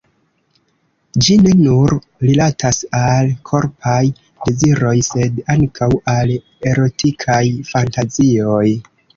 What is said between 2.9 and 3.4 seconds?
al